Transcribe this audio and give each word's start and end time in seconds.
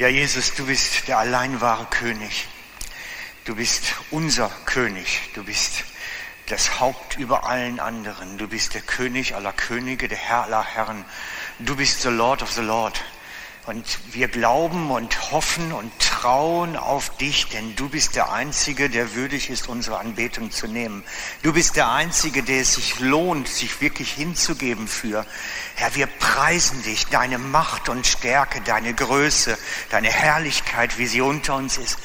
Ja, 0.00 0.08
Jesus, 0.08 0.54
du 0.54 0.64
bist 0.64 1.08
der 1.08 1.18
allein 1.18 1.60
wahre 1.60 1.84
König. 1.84 2.48
Du 3.44 3.54
bist 3.54 3.96
unser 4.10 4.50
König. 4.64 5.20
Du 5.34 5.44
bist 5.44 5.84
das 6.46 6.80
Haupt 6.80 7.18
über 7.18 7.44
allen 7.44 7.78
anderen. 7.78 8.38
Du 8.38 8.48
bist 8.48 8.72
der 8.72 8.80
König 8.80 9.34
aller 9.34 9.52
Könige, 9.52 10.08
der 10.08 10.16
Herr 10.16 10.44
aller 10.44 10.64
Herren. 10.64 11.04
Du 11.58 11.76
bist 11.76 12.00
the 12.00 12.08
Lord 12.08 12.42
of 12.42 12.50
the 12.50 12.62
Lord. 12.62 12.98
Und 13.70 13.86
wir 14.12 14.26
glauben 14.26 14.90
und 14.90 15.30
hoffen 15.30 15.70
und 15.70 15.92
trauen 16.00 16.76
auf 16.76 17.16
dich, 17.18 17.46
denn 17.50 17.76
du 17.76 17.88
bist 17.88 18.16
der 18.16 18.32
Einzige, 18.32 18.90
der 18.90 19.14
würdig 19.14 19.48
ist, 19.48 19.68
unsere 19.68 19.98
Anbetung 19.98 20.50
zu 20.50 20.66
nehmen. 20.66 21.04
Du 21.44 21.52
bist 21.52 21.76
der 21.76 21.88
Einzige, 21.88 22.42
der 22.42 22.62
es 22.62 22.74
sich 22.74 22.98
lohnt, 22.98 23.46
sich 23.46 23.80
wirklich 23.80 24.10
hinzugeben 24.10 24.88
für. 24.88 25.24
Herr, 25.76 25.94
wir 25.94 26.08
preisen 26.08 26.82
dich, 26.82 27.06
deine 27.06 27.38
Macht 27.38 27.88
und 27.88 28.08
Stärke, 28.08 28.60
deine 28.60 28.92
Größe, 28.92 29.56
deine 29.90 30.10
Herrlichkeit, 30.10 30.98
wie 30.98 31.06
sie 31.06 31.20
unter 31.20 31.54
uns 31.54 31.78
ist. 31.78 31.96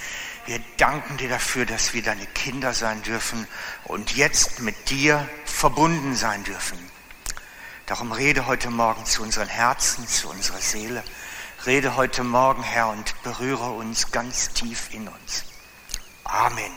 Wir 0.46 0.60
danken 0.78 1.18
dir 1.18 1.30
dafür, 1.30 1.66
dass 1.66 1.96
wir 1.96 2.04
deine 2.04 2.28
Kinder 2.28 2.76
sein 2.76 3.02
dürfen 3.02 3.48
und 3.86 4.16
jetzt 4.16 4.60
mit 4.60 4.92
dir 4.92 5.28
verbunden 5.46 6.16
sein 6.16 6.44
dürfen. 6.44 6.78
Darum 7.88 8.12
rede 8.12 8.46
heute 8.46 8.70
Morgen 8.70 9.04
zu 9.08 9.24
unseren 9.24 9.48
Herzen, 9.48 10.08
zu 10.08 10.30
unserer 10.30 10.62
Seele. 10.62 11.04
Rede 11.66 11.96
heute 11.96 12.24
Morgen, 12.24 12.62
Herr, 12.62 12.90
und 12.90 13.24
berühre 13.24 13.72
uns 13.72 14.12
ganz 14.12 14.54
tief 14.54 14.94
in 14.94 15.08
uns. 15.08 15.46
Amen. 16.24 16.72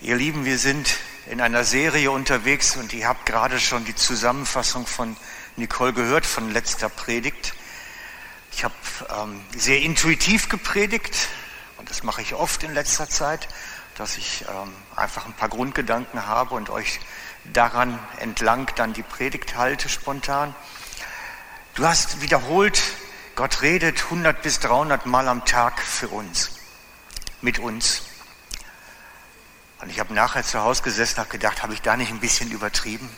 Ihr 0.00 0.16
Lieben, 0.16 0.44
wir 0.44 0.58
sind 0.58 0.98
in 1.26 1.40
einer 1.40 1.62
Serie 1.62 2.10
unterwegs 2.10 2.74
und 2.74 2.92
ihr 2.92 3.06
habt 3.06 3.24
gerade 3.24 3.60
schon 3.60 3.84
die 3.84 3.94
Zusammenfassung 3.94 4.84
von 4.84 5.16
Nicole 5.54 5.92
gehört, 5.92 6.26
von 6.26 6.50
letzter 6.50 6.88
Predigt. 6.88 7.54
Ich 8.50 8.64
habe 8.64 8.74
ähm, 9.16 9.44
sehr 9.56 9.80
intuitiv 9.80 10.48
gepredigt 10.48 11.28
und 11.78 11.88
das 11.88 12.02
mache 12.02 12.20
ich 12.20 12.34
oft 12.34 12.64
in 12.64 12.74
letzter 12.74 13.08
Zeit, 13.08 13.46
dass 13.96 14.16
ich 14.16 14.44
ähm, 14.48 14.72
einfach 14.96 15.26
ein 15.26 15.34
paar 15.34 15.50
Grundgedanken 15.50 16.26
habe 16.26 16.56
und 16.56 16.68
euch 16.68 16.98
daran 17.44 17.98
entlang 18.18 18.70
dann 18.76 18.92
die 18.92 19.02
Predigt 19.02 19.56
halte 19.56 19.88
spontan. 19.88 20.54
Du 21.74 21.86
hast 21.86 22.20
wiederholt, 22.20 22.82
Gott 23.34 23.62
redet 23.62 24.04
100 24.04 24.42
bis 24.42 24.60
300 24.60 25.06
Mal 25.06 25.28
am 25.28 25.44
Tag 25.44 25.80
für 25.80 26.08
uns, 26.08 26.50
mit 27.40 27.58
uns. 27.58 28.02
Und 29.80 29.90
ich 29.90 29.98
habe 29.98 30.14
nachher 30.14 30.44
zu 30.44 30.60
Hause 30.60 30.82
gesessen 30.82 31.20
und 31.20 31.30
gedacht, 31.30 31.62
habe 31.62 31.74
ich 31.74 31.82
da 31.82 31.96
nicht 31.96 32.10
ein 32.10 32.20
bisschen 32.20 32.50
übertrieben? 32.50 33.08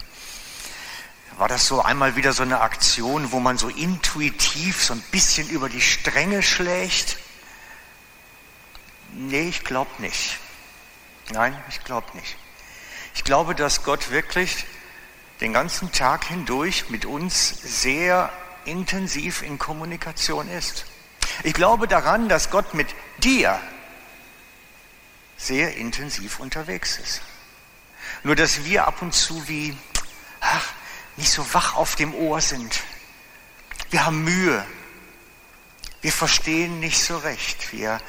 War 1.36 1.48
das 1.48 1.66
so 1.66 1.82
einmal 1.82 2.14
wieder 2.14 2.32
so 2.32 2.42
eine 2.44 2.60
Aktion, 2.60 3.32
wo 3.32 3.40
man 3.40 3.58
so 3.58 3.68
intuitiv 3.68 4.84
so 4.84 4.94
ein 4.94 5.02
bisschen 5.10 5.48
über 5.48 5.68
die 5.68 5.80
Stränge 5.80 6.42
schlägt? 6.42 7.18
Nee, 9.12 9.48
ich 9.48 9.64
glaube 9.64 9.90
nicht. 9.98 10.38
Nein, 11.32 11.60
ich 11.68 11.82
glaube 11.82 12.06
nicht. 12.16 12.36
Ich 13.14 13.24
glaube, 13.24 13.54
dass 13.54 13.84
Gott 13.84 14.10
wirklich 14.10 14.66
den 15.40 15.52
ganzen 15.52 15.92
Tag 15.92 16.24
hindurch 16.24 16.90
mit 16.90 17.04
uns 17.04 17.48
sehr 17.48 18.30
intensiv 18.64 19.42
in 19.42 19.58
Kommunikation 19.58 20.48
ist. 20.48 20.84
Ich 21.42 21.54
glaube 21.54 21.88
daran, 21.88 22.28
dass 22.28 22.50
Gott 22.50 22.74
mit 22.74 22.88
dir 23.18 23.60
sehr 25.36 25.76
intensiv 25.76 26.40
unterwegs 26.40 26.98
ist. 26.98 27.22
Nur 28.22 28.36
dass 28.36 28.64
wir 28.64 28.86
ab 28.86 29.00
und 29.00 29.14
zu 29.14 29.48
wie 29.48 29.76
ach, 30.40 30.72
nicht 31.16 31.30
so 31.30 31.54
wach 31.54 31.74
auf 31.74 31.96
dem 31.96 32.14
Ohr 32.14 32.40
sind. 32.40 32.80
Wir 33.90 34.04
haben 34.04 34.24
Mühe. 34.24 34.64
Wir 36.02 36.12
verstehen 36.12 36.80
nicht 36.80 37.02
so 37.02 37.16
recht. 37.18 37.72
Wir 37.72 38.00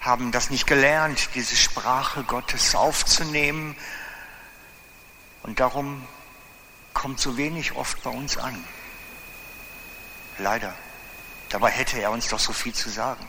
haben 0.00 0.32
das 0.32 0.50
nicht 0.50 0.66
gelernt, 0.66 1.28
diese 1.34 1.56
Sprache 1.56 2.24
Gottes 2.24 2.74
aufzunehmen 2.74 3.76
und 5.46 5.60
darum 5.60 6.06
kommt 6.92 7.20
so 7.20 7.36
wenig 7.36 7.76
oft 7.76 8.02
bei 8.02 8.10
uns 8.10 8.36
an. 8.36 8.62
Leider. 10.38 10.74
Dabei 11.48 11.70
hätte 11.70 12.00
er 12.00 12.10
uns 12.10 12.28
doch 12.28 12.40
so 12.40 12.52
viel 12.52 12.74
zu 12.74 12.90
sagen. 12.90 13.26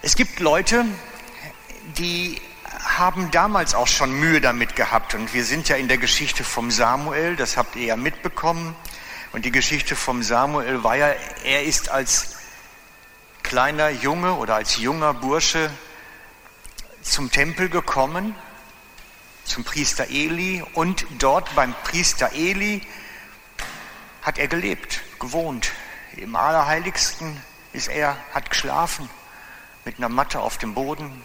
Es 0.00 0.16
gibt 0.16 0.40
Leute, 0.40 0.86
die 1.98 2.40
haben 2.82 3.30
damals 3.30 3.74
auch 3.74 3.86
schon 3.86 4.12
Mühe 4.12 4.40
damit 4.40 4.74
gehabt. 4.74 5.14
Und 5.14 5.34
wir 5.34 5.44
sind 5.44 5.68
ja 5.68 5.76
in 5.76 5.88
der 5.88 5.98
Geschichte 5.98 6.42
vom 6.42 6.70
Samuel, 6.70 7.36
das 7.36 7.56
habt 7.56 7.76
ihr 7.76 7.84
ja 7.84 7.96
mitbekommen. 7.96 8.74
Und 9.32 9.44
die 9.44 9.52
Geschichte 9.52 9.96
vom 9.96 10.22
Samuel 10.22 10.82
war 10.82 10.96
ja, 10.96 11.08
er 11.44 11.64
ist 11.64 11.90
als 11.90 12.36
kleiner 13.42 13.90
Junge 13.90 14.34
oder 14.34 14.54
als 14.54 14.76
junger 14.78 15.12
Bursche 15.12 15.70
zum 17.02 17.30
Tempel 17.30 17.68
gekommen 17.68 18.34
zum 19.48 19.64
Priester 19.64 20.08
Eli 20.08 20.62
und 20.74 21.06
dort 21.18 21.54
beim 21.54 21.74
Priester 21.84 22.32
Eli 22.32 22.82
hat 24.22 24.38
er 24.38 24.48
gelebt, 24.48 25.00
gewohnt. 25.18 25.72
Im 26.16 26.36
Allerheiligsten 26.36 27.42
ist 27.72 27.88
er, 27.88 28.16
hat 28.32 28.50
geschlafen 28.50 29.08
mit 29.84 29.98
einer 29.98 30.08
Matte 30.08 30.40
auf 30.40 30.58
dem 30.58 30.74
Boden. 30.74 31.22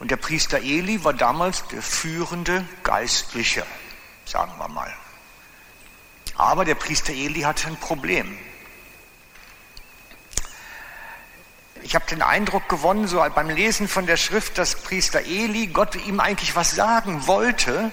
Und 0.00 0.10
der 0.10 0.16
Priester 0.16 0.58
Eli 0.58 1.04
war 1.04 1.14
damals 1.14 1.66
der 1.68 1.80
führende 1.80 2.66
Geistliche, 2.82 3.64
sagen 4.24 4.52
wir 4.58 4.68
mal. 4.68 4.92
Aber 6.34 6.64
der 6.64 6.74
Priester 6.74 7.12
Eli 7.12 7.42
hatte 7.42 7.68
ein 7.68 7.76
Problem. 7.76 8.36
Ich 11.84 11.94
habe 11.94 12.06
den 12.06 12.22
Eindruck 12.22 12.66
gewonnen, 12.70 13.06
so 13.06 13.22
beim 13.34 13.50
Lesen 13.50 13.88
von 13.88 14.06
der 14.06 14.16
Schrift, 14.16 14.56
dass 14.56 14.74
Priester 14.74 15.20
Eli 15.20 15.66
Gott 15.66 15.94
ihm 15.96 16.18
eigentlich 16.18 16.56
was 16.56 16.70
sagen 16.70 17.26
wollte, 17.26 17.92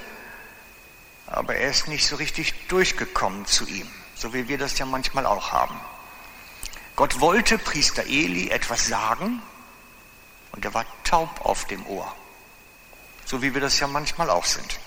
aber 1.27 1.55
er 1.55 1.69
ist 1.69 1.89
nicht 1.89 2.07
so 2.07 2.15
richtig 2.15 2.69
durchgekommen 2.69 3.45
zu 3.45 3.67
ihm, 3.67 3.87
so 4.15 4.33
wie 4.33 4.47
wir 4.47 4.57
das 4.57 4.79
ja 4.79 4.85
manchmal 4.85 5.25
auch 5.25 5.51
haben. 5.51 5.77
Gott 6.95 7.19
wollte 7.19 7.57
Priester 7.57 8.03
Eli 8.03 8.49
etwas 8.49 8.87
sagen 8.87 9.41
und 10.53 10.63
er 10.63 10.73
war 10.73 10.85
taub 11.03 11.45
auf 11.45 11.65
dem 11.65 11.85
Ohr, 11.85 12.15
so 13.25 13.41
wie 13.41 13.53
wir 13.53 13.59
das 13.61 13.77
ja 13.81 13.87
manchmal 13.87 14.29
auch 14.29 14.45
sind. 14.45 14.79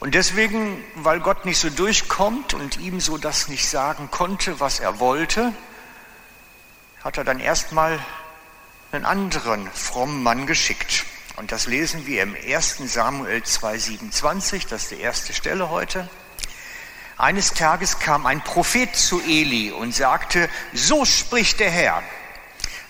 Und 0.00 0.14
deswegen, 0.14 0.82
weil 0.94 1.20
Gott 1.20 1.44
nicht 1.44 1.58
so 1.58 1.68
durchkommt 1.68 2.54
und 2.54 2.78
ihm 2.78 3.00
so 3.00 3.18
das 3.18 3.48
nicht 3.48 3.68
sagen 3.68 4.10
konnte, 4.10 4.60
was 4.60 4.80
er 4.80 4.98
wollte, 4.98 5.52
hat 7.04 7.18
er 7.18 7.24
dann 7.24 7.40
erstmal 7.40 7.98
einen 8.92 9.04
anderen 9.04 9.70
frommen 9.72 10.22
Mann 10.22 10.46
geschickt. 10.46 11.04
Und 11.36 11.50
das 11.50 11.66
lesen 11.66 12.06
wir 12.06 12.22
im 12.22 12.36
1. 12.36 12.78
Samuel 12.86 13.40
2,27, 13.40 14.68
das 14.68 14.82
ist 14.82 14.90
die 14.90 15.00
erste 15.00 15.32
Stelle 15.32 15.70
heute. 15.70 16.08
Eines 17.16 17.54
Tages 17.54 17.98
kam 17.98 18.26
ein 18.26 18.42
Prophet 18.42 18.94
zu 18.94 19.20
Eli 19.20 19.70
und 19.70 19.94
sagte, 19.94 20.48
so 20.72 21.04
spricht 21.04 21.60
der 21.60 21.70
Herr, 21.70 22.02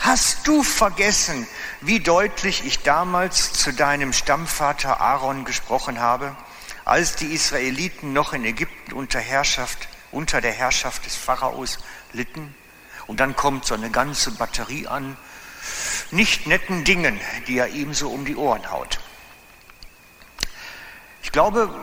hast 0.01 0.47
du 0.47 0.63
vergessen, 0.63 1.47
wie 1.81 2.01
deutlich 2.01 2.65
ich 2.67 2.81
damals 2.81 3.53
zu 3.53 3.73
deinem 3.73 4.13
Stammvater 4.13 5.01
Aaron 5.01 5.45
gesprochen 5.45 6.01
habe, 6.01 6.37
als 6.85 7.15
die 7.15 7.33
Israeliten 7.33 8.13
noch 8.13 8.33
in 8.33 8.45
Ägypten 8.45 8.93
unter, 8.93 9.21
Herrschaft, 9.21 9.89
unter 10.11 10.41
der 10.41 10.53
Herrschaft 10.53 11.07
des 11.07 11.15
Pharaos 11.15 11.79
litten? 12.13 12.55
Und 13.07 13.21
dann 13.21 13.37
kommt 13.37 13.65
so 13.65 13.75
eine 13.75 13.91
ganze 13.91 14.31
Batterie 14.33 14.87
an 14.87 15.17
nicht 16.11 16.47
netten 16.47 16.85
Dingen, 16.85 17.19
die 17.47 17.59
er 17.59 17.69
ihm 17.69 17.95
so 17.95 18.11
um 18.11 18.25
die 18.25 18.37
Ohren 18.37 18.71
haut. 18.71 18.99
Ich 21.23 21.33
glaube, 21.33 21.75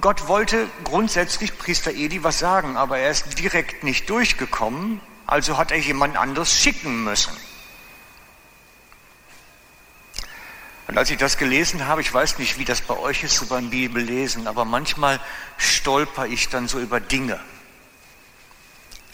Gott 0.00 0.26
wollte 0.26 0.68
grundsätzlich 0.84 1.56
Priester 1.56 1.92
Eli 1.92 2.24
was 2.24 2.38
sagen, 2.38 2.76
aber 2.76 2.98
er 2.98 3.10
ist 3.10 3.38
direkt 3.38 3.84
nicht 3.84 4.10
durchgekommen, 4.10 5.00
also 5.26 5.56
hat 5.58 5.70
er 5.70 5.78
jemand 5.78 6.16
anderes 6.16 6.52
schicken 6.52 7.04
müssen. 7.04 7.36
Und 10.88 10.98
als 10.98 11.10
ich 11.10 11.18
das 11.18 11.36
gelesen 11.36 11.86
habe, 11.86 12.00
ich 12.00 12.12
weiß 12.12 12.38
nicht, 12.38 12.58
wie 12.58 12.64
das 12.64 12.80
bei 12.80 12.96
euch 12.96 13.24
ist, 13.24 13.36
so 13.36 13.46
beim 13.46 13.70
Bibellesen, 13.70 14.46
aber 14.46 14.64
manchmal 14.64 15.20
stolper 15.56 16.26
ich 16.26 16.48
dann 16.48 16.68
so 16.68 16.78
über 16.78 17.00
Dinge. 17.00 17.40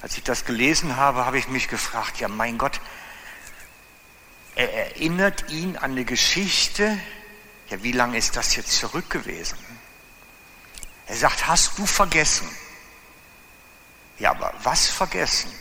Als 0.03 0.19
ich 0.19 0.25
das 0.25 0.45
gelesen 0.45 0.97
habe, 0.97 1.25
habe 1.25 1.39
ich 1.39 1.47
mich 1.47 1.69
gefragt, 1.69 2.19
ja 2.19 2.27
mein 2.27 2.59
Gott, 2.59 2.81
er 4.57 4.73
erinnert 4.75 5.49
ihn 5.49 5.77
an 5.77 5.93
eine 5.93 6.05
Geschichte, 6.05 6.99
ja 7.71 7.83
wie 7.85 7.93
lange 7.93 8.19
ist 8.19 8.37
das 8.37 8.57
jetzt 8.57 8.73
zurück 8.73 9.09
gewesen? 9.11 9.57
Er 11.07 11.17
sagt, 11.17 11.47
hast 11.47 11.79
du 11.79 11.87
vergessen? 11.87 12.49
Ja, 14.19 14.33
aber 14.33 14.53
was 14.65 14.89
vergessen? 14.89 15.53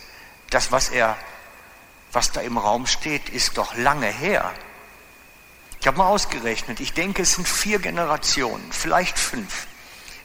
Das, 0.50 0.72
was 0.72 0.90
er, 0.90 1.18
was 2.12 2.32
da 2.32 2.42
im 2.42 2.58
Raum 2.58 2.88
steht, 2.88 3.30
ist 3.30 3.58
doch 3.58 3.76
lange 3.76 4.08
her. 4.08 4.52
Ich 5.80 5.88
habe 5.88 6.00
mal 6.00 6.08
ausgerechnet, 6.08 6.80
ich 6.80 6.94
denke, 6.94 7.22
es 7.22 7.34
sind 7.34 7.48
vier 7.48 7.78
Generationen, 7.78 8.72
vielleicht 8.72 9.20
fünf. 9.20 9.68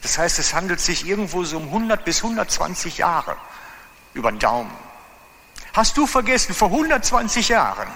Das 0.01 0.17
heißt, 0.17 0.39
es 0.39 0.55
handelt 0.55 0.79
sich 0.79 1.05
irgendwo 1.05 1.43
so 1.43 1.57
um 1.57 1.65
100 1.65 2.03
bis 2.03 2.23
120 2.23 2.97
Jahre 2.97 3.37
über 4.17 4.31
den 4.31 4.39
Daumen. 4.39 4.71
Hast 5.73 5.95
du 5.95 6.07
vergessen, 6.07 6.53
vor 6.53 6.69
120 6.69 7.49
Jahren? 7.49 7.87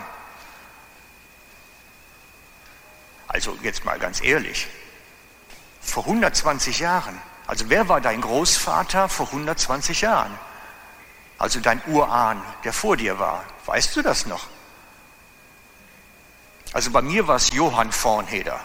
Also 3.27 3.57
jetzt 3.63 3.83
mal 3.85 3.97
ganz 3.97 4.21
ehrlich, 4.21 4.67
vor 5.81 6.03
120 6.03 6.79
Jahren, 6.79 7.19
also 7.47 7.69
wer 7.69 7.89
war 7.89 7.99
dein 7.99 8.21
Großvater 8.21 9.09
vor 9.09 9.27
120 9.27 10.01
Jahren? 10.01 10.37
Also 11.37 11.59
dein 11.59 11.81
Urahn, 11.87 12.41
der 12.63 12.71
vor 12.71 12.97
dir 12.97 13.17
war. 13.17 13.43
Weißt 13.65 13.95
du 13.95 14.03
das 14.03 14.27
noch? 14.27 14.47
Also 16.71 16.91
bei 16.91 17.01
mir 17.01 17.27
war 17.27 17.37
es 17.37 17.51
Johann 17.51 17.91
Vornheder, 17.91 18.59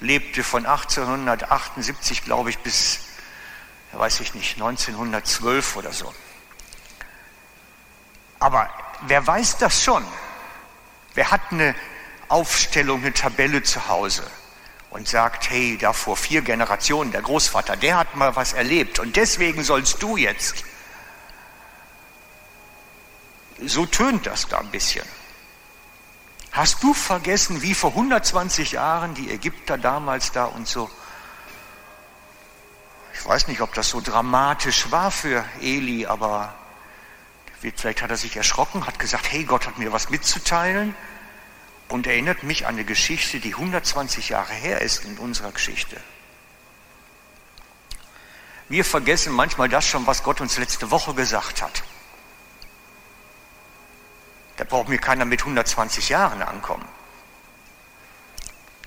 lebte 0.00 0.44
von 0.44 0.64
1878, 0.64 2.24
glaube 2.24 2.50
ich, 2.50 2.58
bis, 2.60 3.00
weiß 3.92 4.20
ich 4.20 4.34
nicht, 4.34 4.54
1912 4.54 5.76
oder 5.76 5.92
so. 5.92 6.14
Aber 8.42 8.68
wer 9.02 9.24
weiß 9.24 9.58
das 9.58 9.84
schon? 9.84 10.04
Wer 11.14 11.30
hat 11.30 11.42
eine 11.52 11.76
Aufstellung, 12.26 13.00
eine 13.00 13.12
Tabelle 13.12 13.62
zu 13.62 13.86
Hause 13.86 14.28
und 14.90 15.06
sagt, 15.06 15.48
hey, 15.48 15.78
da 15.78 15.92
vor 15.92 16.16
vier 16.16 16.42
Generationen, 16.42 17.12
der 17.12 17.22
Großvater, 17.22 17.76
der 17.76 17.98
hat 17.98 18.16
mal 18.16 18.34
was 18.34 18.52
erlebt 18.52 18.98
und 18.98 19.14
deswegen 19.14 19.62
sollst 19.62 20.02
du 20.02 20.16
jetzt. 20.16 20.64
So 23.64 23.86
tönt 23.86 24.26
das 24.26 24.48
da 24.48 24.58
ein 24.58 24.72
bisschen. 24.72 25.06
Hast 26.50 26.82
du 26.82 26.94
vergessen, 26.94 27.62
wie 27.62 27.74
vor 27.74 27.90
120 27.90 28.72
Jahren 28.72 29.14
die 29.14 29.30
Ägypter 29.30 29.78
damals 29.78 30.32
da 30.32 30.46
und 30.46 30.66
so? 30.66 30.90
Ich 33.14 33.24
weiß 33.24 33.46
nicht, 33.46 33.60
ob 33.60 33.72
das 33.74 33.88
so 33.88 34.00
dramatisch 34.00 34.90
war 34.90 35.12
für 35.12 35.44
Eli, 35.60 36.06
aber 36.06 36.56
vielleicht 37.70 38.02
hat 38.02 38.10
er 38.10 38.16
sich 38.16 38.36
erschrocken, 38.36 38.86
hat 38.86 38.98
gesagt, 38.98 39.30
hey, 39.30 39.44
Gott 39.44 39.66
hat 39.66 39.78
mir 39.78 39.92
was 39.92 40.10
mitzuteilen 40.10 40.94
und 41.88 42.06
erinnert 42.06 42.42
mich 42.42 42.66
an 42.66 42.74
eine 42.74 42.84
Geschichte, 42.84 43.38
die 43.38 43.54
120 43.54 44.30
Jahre 44.30 44.52
her 44.52 44.80
ist 44.80 45.04
in 45.04 45.18
unserer 45.18 45.52
Geschichte. 45.52 46.00
Wir 48.68 48.84
vergessen 48.84 49.32
manchmal 49.32 49.68
das 49.68 49.86
schon, 49.86 50.06
was 50.06 50.22
Gott 50.22 50.40
uns 50.40 50.58
letzte 50.58 50.90
Woche 50.90 51.14
gesagt 51.14 51.62
hat. 51.62 51.82
Da 54.56 54.64
braucht 54.64 54.88
mir 54.88 54.98
keiner 54.98 55.24
mit 55.24 55.40
120 55.40 56.08
Jahren 56.08 56.42
ankommen. 56.42 56.88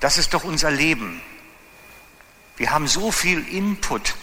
Das 0.00 0.18
ist 0.18 0.34
doch 0.34 0.44
unser 0.44 0.70
Leben. 0.70 1.22
Wir 2.56 2.70
haben 2.70 2.88
so 2.88 3.12
viel 3.12 3.46
Input, 3.48 4.16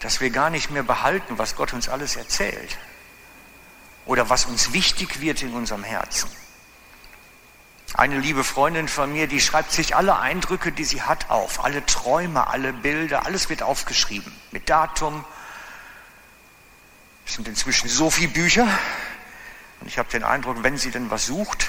dass 0.00 0.20
wir 0.20 0.30
gar 0.30 0.50
nicht 0.50 0.70
mehr 0.70 0.82
behalten, 0.82 1.38
was 1.38 1.56
Gott 1.56 1.72
uns 1.72 1.88
alles 1.88 2.16
erzählt. 2.16 2.78
Oder 4.08 4.30
was 4.30 4.46
uns 4.46 4.72
wichtig 4.72 5.20
wird 5.20 5.42
in 5.42 5.52
unserem 5.52 5.84
Herzen. 5.84 6.30
Eine 7.92 8.18
liebe 8.18 8.42
Freundin 8.42 8.88
von 8.88 9.12
mir, 9.12 9.26
die 9.26 9.40
schreibt 9.40 9.70
sich 9.70 9.94
alle 9.94 10.18
Eindrücke, 10.18 10.72
die 10.72 10.84
sie 10.84 11.02
hat, 11.02 11.28
auf. 11.28 11.62
Alle 11.62 11.84
Träume, 11.84 12.46
alle 12.46 12.72
Bilder, 12.72 13.26
alles 13.26 13.50
wird 13.50 13.62
aufgeschrieben. 13.62 14.32
Mit 14.50 14.70
Datum. 14.70 15.26
Es 17.26 17.34
sind 17.34 17.46
inzwischen 17.48 17.90
so 17.90 18.10
viele 18.10 18.28
Bücher, 18.28 18.66
und 19.80 19.88
ich 19.88 19.98
habe 19.98 20.08
den 20.08 20.24
Eindruck, 20.24 20.62
wenn 20.62 20.78
sie 20.78 20.90
denn 20.90 21.10
was 21.10 21.26
sucht, 21.26 21.68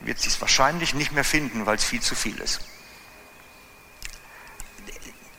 wird 0.00 0.18
sie 0.18 0.28
es 0.28 0.40
wahrscheinlich 0.40 0.94
nicht 0.94 1.12
mehr 1.12 1.24
finden, 1.24 1.66
weil 1.66 1.76
es 1.76 1.84
viel 1.84 2.00
zu 2.00 2.14
viel 2.14 2.38
ist. 2.38 2.60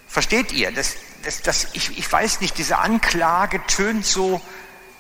Versteht 0.08 0.52
ihr? 0.52 0.72
Das, 0.72 0.96
das, 1.24 1.42
das, 1.42 1.68
ich, 1.74 1.98
ich 1.98 2.12
weiß 2.12 2.42
nicht, 2.42 2.56
diese 2.60 2.78
Anklage 2.78 3.66
tönt 3.66 4.06
so, 4.06 4.40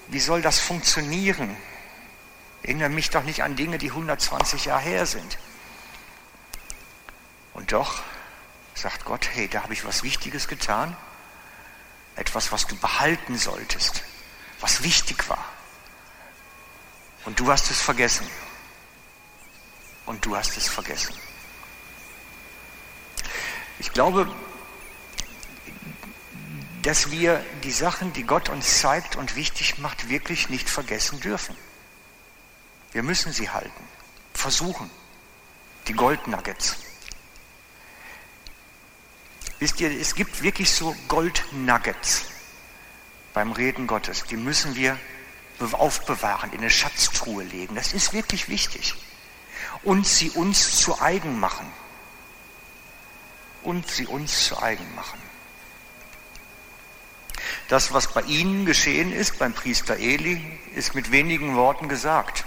wie 0.09 0.19
soll 0.19 0.41
das 0.41 0.59
funktionieren? 0.59 1.56
Erinnere 2.63 2.89
mich 2.89 3.09
doch 3.09 3.23
nicht 3.23 3.44
an 3.44 3.56
Dinge, 3.56 3.77
die 3.77 3.89
120 3.89 4.65
Jahre 4.65 4.81
her 4.81 5.06
sind. 5.06 5.38
Und 7.53 7.71
doch 7.71 8.01
sagt 8.73 9.06
Gott, 9.06 9.29
hey, 9.33 9.47
da 9.47 9.63
habe 9.63 9.73
ich 9.73 9.85
was 9.85 10.03
Wichtiges 10.03 10.47
getan, 10.47 10.95
etwas, 12.15 12.51
was 12.51 12.67
du 12.67 12.75
behalten 12.77 13.38
solltest, 13.38 14.03
was 14.59 14.83
wichtig 14.83 15.29
war. 15.29 15.45
Und 17.25 17.39
du 17.39 17.51
hast 17.51 17.69
es 17.69 17.81
vergessen. 17.81 18.27
Und 20.06 20.25
du 20.25 20.35
hast 20.35 20.57
es 20.57 20.67
vergessen. 20.67 21.13
Ich 23.77 23.94
glaube, 23.94 24.33
dass 26.89 27.12
wir 27.12 27.45
die 27.63 27.71
Sachen, 27.71 28.13
die 28.13 28.24
Gott 28.24 28.50
uns 28.50 28.80
zeigt 28.80 29.15
und 29.15 29.36
wichtig 29.36 29.77
macht, 29.77 30.09
wirklich 30.09 30.50
nicht 30.50 30.68
vergessen 30.68 31.19
dürfen. 31.19 31.56
Wir 32.94 33.03
müssen 33.03 33.31
sie 33.31 33.47
halten, 33.47 33.83
versuchen. 34.33 34.89
Die 35.88 35.94
Goldnuggets. 35.94 36.77
Wisst 39.59 39.80
ihr, 39.80 39.91
es 40.01 40.15
gibt 40.15 40.41
wirklich 40.41 40.71
so 40.71 40.95
Goldnuggets 41.07 42.25
beim 43.35 43.51
Reden 43.51 43.85
Gottes. 43.85 44.24
Die 44.24 44.38
müssen 44.38 44.74
wir 44.74 44.97
aufbewahren, 45.74 46.51
in 46.53 46.62
eine 46.62 46.71
Schatztruhe 46.71 47.44
legen. 47.44 47.75
Das 47.75 47.94
ist 47.94 48.13
wirklich 48.13 48.50
wichtig. 48.50 48.95
Und 49.83 50.07
sie 50.07 50.31
uns 50.31 50.80
zu 50.81 51.00
eigen 51.00 51.39
machen. 51.39 51.71
Und 53.62 53.88
sie 53.92 54.07
uns 54.07 54.45
zu 54.45 54.59
eigen 54.59 54.95
machen. 54.95 55.29
Das, 57.69 57.94
was 57.94 58.12
bei 58.12 58.21
ihnen 58.24 58.66
geschehen 58.66 59.13
ist, 59.13 59.39
beim 59.39 59.54
Priester 59.54 59.95
Eli, 59.95 60.42
ist 60.75 60.95
mit 60.95 61.12
wenigen 61.12 61.56
Worten 61.56 61.88
gesagt. 61.88 62.44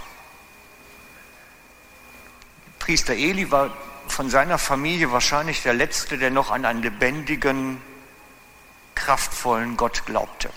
Priester 2.77 3.13
Eli 3.13 3.49
war 3.49 3.75
von 4.07 4.29
seiner 4.29 4.59
Familie 4.59 5.11
wahrscheinlich 5.11 5.63
der 5.63 5.73
Letzte, 5.73 6.17
der 6.17 6.29
noch 6.29 6.51
an 6.51 6.65
einen 6.65 6.83
lebendigen, 6.83 7.81
kraftvollen 8.93 9.77
Gott 9.77 10.05
glaubte 10.05 10.51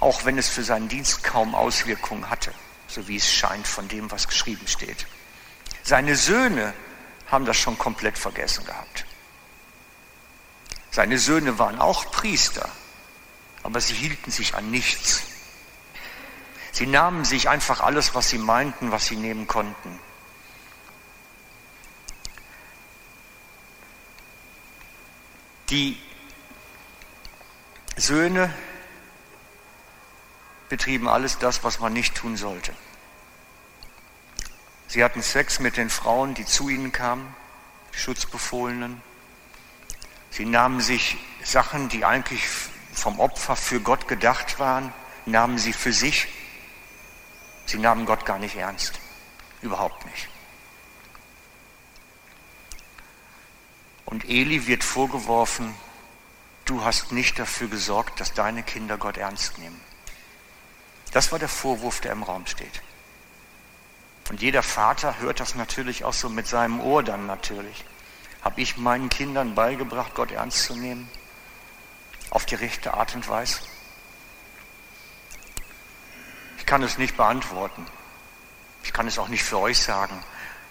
auch 0.00 0.24
wenn 0.24 0.38
es 0.38 0.48
für 0.48 0.64
seinen 0.64 0.88
Dienst 0.88 1.22
kaum 1.22 1.54
Auswirkungen 1.54 2.30
hatte, 2.30 2.52
so 2.88 3.06
wie 3.06 3.16
es 3.16 3.30
scheint 3.30 3.66
von 3.66 3.86
dem, 3.88 4.10
was 4.10 4.28
geschrieben 4.28 4.66
steht. 4.66 5.06
Seine 5.82 6.16
Söhne 6.16 6.72
haben 7.26 7.44
das 7.44 7.58
schon 7.58 7.76
komplett 7.76 8.16
vergessen 8.16 8.64
gehabt. 8.64 9.04
Seine 10.90 11.18
Söhne 11.18 11.58
waren 11.58 11.78
auch 11.78 12.10
Priester, 12.10 12.68
aber 13.62 13.80
sie 13.80 13.94
hielten 13.94 14.30
sich 14.30 14.54
an 14.54 14.70
nichts. 14.70 15.22
Sie 16.72 16.86
nahmen 16.86 17.24
sich 17.24 17.48
einfach 17.48 17.80
alles, 17.80 18.14
was 18.14 18.28
sie 18.28 18.38
meinten, 18.38 18.90
was 18.90 19.06
sie 19.06 19.16
nehmen 19.16 19.46
konnten. 19.46 19.98
Die 25.70 26.00
Söhne 27.96 28.52
betrieben 30.68 31.08
alles 31.08 31.38
das, 31.38 31.62
was 31.62 31.78
man 31.78 31.92
nicht 31.92 32.16
tun 32.16 32.36
sollte. 32.36 32.74
Sie 34.88 35.04
hatten 35.04 35.22
Sex 35.22 35.60
mit 35.60 35.76
den 35.76 35.90
Frauen, 35.90 36.34
die 36.34 36.44
zu 36.44 36.68
ihnen 36.68 36.90
kamen, 36.90 37.32
Schutzbefohlenen. 37.92 39.00
Sie 40.30 40.44
nahmen 40.44 40.80
sich 40.80 41.16
Sachen, 41.42 41.88
die 41.88 42.04
eigentlich 42.04 42.46
vom 42.92 43.18
Opfer 43.20 43.56
für 43.56 43.80
Gott 43.80 44.08
gedacht 44.08 44.58
waren, 44.58 44.92
nahmen 45.26 45.58
sie 45.58 45.72
für 45.72 45.92
sich. 45.92 46.28
Sie 47.66 47.78
nahmen 47.78 48.06
Gott 48.06 48.24
gar 48.24 48.38
nicht 48.38 48.56
ernst. 48.56 48.98
Überhaupt 49.62 50.04
nicht. 50.06 50.28
Und 54.04 54.24
Eli 54.24 54.66
wird 54.66 54.82
vorgeworfen, 54.82 55.74
du 56.64 56.84
hast 56.84 57.12
nicht 57.12 57.38
dafür 57.38 57.68
gesorgt, 57.68 58.20
dass 58.20 58.32
deine 58.32 58.62
Kinder 58.62 58.98
Gott 58.98 59.16
ernst 59.16 59.58
nehmen. 59.58 59.80
Das 61.12 61.32
war 61.32 61.38
der 61.38 61.48
Vorwurf, 61.48 62.00
der 62.00 62.12
im 62.12 62.22
Raum 62.22 62.46
steht. 62.46 62.82
Und 64.28 64.40
jeder 64.40 64.62
Vater 64.62 65.18
hört 65.18 65.40
das 65.40 65.54
natürlich 65.54 66.04
auch 66.04 66.12
so 66.12 66.28
mit 66.28 66.46
seinem 66.46 66.80
Ohr 66.80 67.02
dann 67.02 67.26
natürlich. 67.26 67.84
Habe 68.42 68.60
ich 68.60 68.76
meinen 68.76 69.10
Kindern 69.10 69.54
beigebracht, 69.54 70.14
Gott 70.14 70.30
ernst 70.32 70.64
zu 70.64 70.74
nehmen? 70.74 71.10
Auf 72.30 72.46
die 72.46 72.54
rechte 72.54 72.94
Art 72.94 73.14
und 73.14 73.28
Weise? 73.28 73.60
Ich 76.58 76.66
kann 76.66 76.82
es 76.82 76.96
nicht 76.96 77.16
beantworten. 77.16 77.86
Ich 78.82 78.92
kann 78.92 79.06
es 79.06 79.18
auch 79.18 79.28
nicht 79.28 79.42
für 79.42 79.58
euch 79.58 79.78
sagen. 79.80 80.22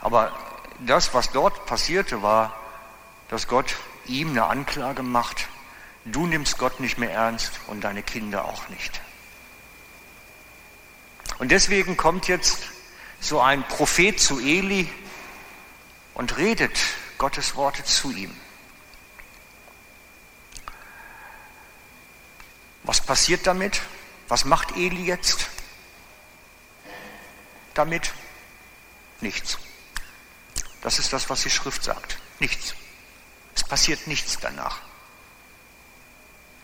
Aber 0.01 0.31
das, 0.79 1.13
was 1.13 1.31
dort 1.31 1.65
passierte, 1.65 2.21
war, 2.21 2.57
dass 3.27 3.47
Gott 3.47 3.75
ihm 4.05 4.29
eine 4.31 4.45
Anklage 4.45 5.03
macht. 5.03 5.47
Du 6.05 6.25
nimmst 6.25 6.57
Gott 6.57 6.79
nicht 6.79 6.97
mehr 6.97 7.11
ernst 7.11 7.59
und 7.67 7.83
deine 7.83 8.01
Kinder 8.01 8.45
auch 8.45 8.67
nicht. 8.69 9.01
Und 11.37 11.51
deswegen 11.51 11.97
kommt 11.97 12.27
jetzt 12.27 12.63
so 13.19 13.39
ein 13.39 13.63
Prophet 13.63 14.19
zu 14.19 14.39
Eli 14.39 14.89
und 16.13 16.37
redet 16.37 16.77
Gottes 17.19 17.55
Worte 17.55 17.83
zu 17.83 18.11
ihm. 18.11 18.35
Was 22.83 23.01
passiert 23.01 23.45
damit? 23.45 23.81
Was 24.29 24.45
macht 24.45 24.75
Eli 24.75 25.03
jetzt 25.03 25.47
damit? 27.73 28.13
Nichts. 29.21 29.59
Das 30.81 30.97
ist 30.97 31.11
das, 31.11 31.29
was 31.29 31.43
die 31.43 31.49
Schrift 31.49 31.83
sagt. 31.83 32.17
Nichts. 32.39 32.73
Es 33.53 33.63
passiert 33.65 34.07
nichts 34.07 34.37
danach. 34.39 34.79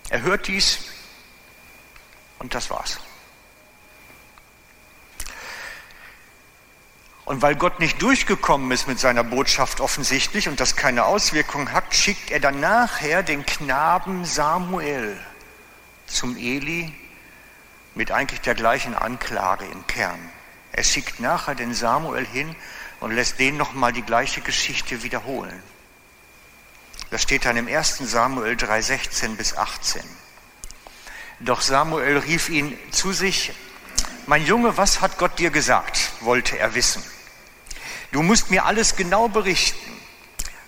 Er 0.09 0.21
hört 0.21 0.47
dies 0.47 0.79
und 2.39 2.55
das 2.55 2.69
war's. 2.69 2.97
Und 7.25 7.41
weil 7.41 7.55
Gott 7.55 7.79
nicht 7.79 8.01
durchgekommen 8.03 8.71
ist 8.71 8.87
mit 8.87 8.99
seiner 8.99 9.23
Botschaft 9.23 9.81
offensichtlich 9.81 10.47
und 10.47 10.59
das 10.59 10.75
keine 10.75 11.05
Auswirkungen 11.05 11.73
hat, 11.73 11.95
schickt 11.95 12.29
er 12.29 12.39
dann 12.39 12.59
nachher 12.59 13.23
den 13.23 13.45
Knaben 13.45 14.25
Samuel 14.25 15.17
zum 16.05 16.37
Eli 16.37 16.93
mit 17.95 18.11
eigentlich 18.11 18.41
der 18.41 18.53
gleichen 18.53 18.93
Anklage 18.93 19.65
im 19.65 19.87
Kern. 19.87 20.19
Er 20.71 20.83
schickt 20.83 21.19
nachher 21.19 21.55
den 21.55 21.73
Samuel 21.73 22.27
hin 22.27 22.55
und 22.99 23.11
lässt 23.11 23.39
den 23.39 23.57
nochmal 23.57 23.91
die 23.91 24.03
gleiche 24.03 24.41
Geschichte 24.41 25.01
wiederholen. 25.01 25.63
Das 27.09 27.23
steht 27.23 27.45
dann 27.45 27.57
im 27.57 27.67
1. 27.67 27.97
Samuel 27.99 28.55
3, 28.55 28.81
16 28.81 29.35
bis 29.35 29.57
18. 29.57 30.03
Doch 31.39 31.61
Samuel 31.61 32.17
rief 32.19 32.49
ihn 32.49 32.77
zu 32.91 33.13
sich, 33.13 33.51
mein 34.27 34.45
Junge, 34.45 34.77
was 34.77 35.01
hat 35.01 35.17
Gott 35.17 35.39
dir 35.39 35.49
gesagt? 35.49 36.11
wollte 36.21 36.57
er 36.57 36.75
wissen. 36.75 37.03
Du 38.15 38.23
musst 38.23 38.49
mir 38.49 38.63
alles 38.63 38.95
genau 38.95 39.27
berichten. 39.27 39.91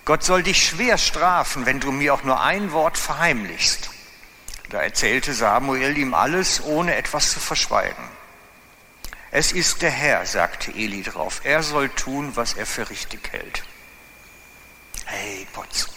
Gott 0.04 0.22
soll 0.22 0.44
dich 0.44 0.68
schwer 0.68 0.98
strafen, 0.98 1.66
wenn 1.66 1.80
du 1.80 1.94
mir 1.94 2.14
auch 2.14 2.24
nur 2.24 2.42
ein 2.42 2.74
Wort 2.74 2.98
verheimlichst. 2.98 3.90
Da 4.68 4.82
erzählte 4.82 5.34
Samuel 5.34 5.98
ihm 5.98 6.14
alles, 6.14 6.62
ohne 6.66 6.98
etwas 6.98 7.32
zu 7.32 7.40
verschweigen. 7.40 8.04
Es 9.32 9.54
ist 9.54 9.82
der 9.82 9.92
Herr, 9.92 10.26
sagte 10.26 10.74
Eli 10.74 11.04
drauf. 11.04 11.40
Er 11.46 11.64
soll 11.64 11.88
tun, 11.88 12.36
was 12.36 12.52
er 12.52 12.66
für 12.66 12.90
richtig 12.90 13.32
hält. 13.32 13.64
Hey, 15.06 15.48
Potz. 15.54 15.88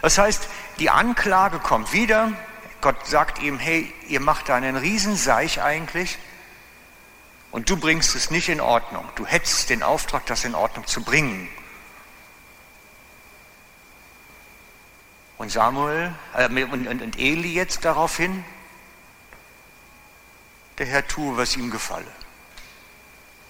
Das 0.00 0.18
heißt, 0.18 0.48
die 0.80 0.90
Anklage 0.90 1.60
kommt 1.60 1.92
wieder. 1.92 2.32
Gott 2.80 3.06
sagt 3.06 3.40
ihm, 3.40 3.60
hey, 3.60 3.94
ihr 4.08 4.18
macht 4.18 4.48
da 4.48 4.56
einen 4.56 4.74
Riesenseich 4.74 5.62
eigentlich 5.62 6.18
und 7.52 7.68
du 7.68 7.76
bringst 7.76 8.16
es 8.16 8.30
nicht 8.30 8.48
in 8.48 8.60
Ordnung. 8.60 9.06
Du 9.14 9.26
hättest 9.26 9.68
den 9.70 9.82
Auftrag, 9.82 10.26
das 10.26 10.44
in 10.44 10.54
Ordnung 10.54 10.86
zu 10.86 11.02
bringen. 11.02 11.48
Und 15.36 15.52
Samuel 15.52 16.14
äh, 16.34 16.48
und, 16.48 16.88
und, 16.88 17.02
und 17.02 17.18
Eli 17.18 17.52
jetzt 17.52 17.84
daraufhin, 17.84 18.42
der 20.78 20.86
Herr 20.86 21.06
tue, 21.06 21.36
was 21.36 21.56
ihm 21.56 21.70
gefalle. 21.70 22.10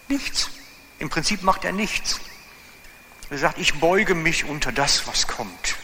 Nichts. 0.09 0.51
Im 0.99 1.09
Prinzip 1.09 1.43
macht 1.43 1.65
er 1.65 1.73
nichts. 1.73 2.21
Er 3.31 3.39
sagt, 3.39 3.59
ich 3.59 3.79
beuge 3.79 4.15
mich 4.15 4.45
unter 4.45 4.73
das, 4.73 5.07
was 5.07 5.29
kommt. 5.29 5.77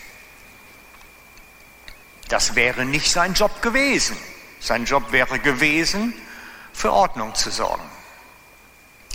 Das 2.28 2.56
wäre 2.56 2.84
nicht 2.84 3.10
sein 3.10 3.34
Job 3.34 3.62
gewesen. 3.62 4.16
Sein 4.60 4.84
Job 4.84 5.12
wäre 5.12 5.38
gewesen, 5.38 6.12
für 6.72 6.92
Ordnung 6.92 7.34
zu 7.34 7.50
sorgen. 7.50 7.88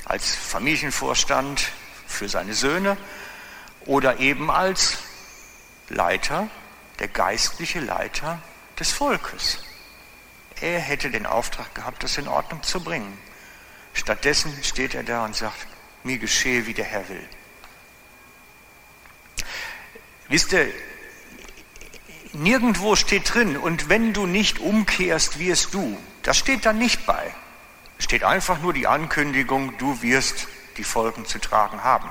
Als 0.05 0.35
Familienvorstand 0.35 1.71
für 2.07 2.29
seine 2.29 2.53
Söhne 2.53 2.97
oder 3.85 4.19
eben 4.19 4.51
als 4.51 4.97
Leiter 5.89 6.49
der 6.99 7.07
geistliche 7.07 7.79
Leiter 7.79 8.41
des 8.79 8.91
Volkes. 8.91 9.59
Er 10.61 10.79
hätte 10.79 11.09
den 11.09 11.25
Auftrag 11.25 11.73
gehabt, 11.75 12.03
das 12.03 12.17
in 12.17 12.27
Ordnung 12.27 12.63
zu 12.63 12.81
bringen. 12.81 13.17
Stattdessen 13.93 14.57
steht 14.63 14.95
er 14.95 15.03
da 15.03 15.25
und 15.25 15.35
sagt, 15.35 15.67
mir 16.03 16.17
geschehe, 16.17 16.65
wie 16.65 16.73
der 16.73 16.85
Herr 16.85 17.07
will. 17.09 17.27
Wisst 20.29 20.53
ihr, 20.53 20.71
nirgendwo 22.33 22.95
steht 22.95 23.33
drin, 23.33 23.57
und 23.57 23.89
wenn 23.89 24.13
du 24.13 24.25
nicht 24.25 24.59
umkehrst, 24.59 25.39
wirst 25.39 25.73
du. 25.73 25.97
Das 26.23 26.37
steht 26.37 26.65
da 26.65 26.73
nicht 26.73 27.05
bei. 27.05 27.33
Steht 27.97 28.23
einfach 28.23 28.59
nur 28.59 28.73
die 28.73 28.87
Ankündigung, 28.87 29.77
du 29.77 30.01
wirst 30.01 30.47
die 30.77 30.83
Folgen 30.83 31.25
zu 31.25 31.39
tragen 31.39 31.83
haben. 31.83 32.09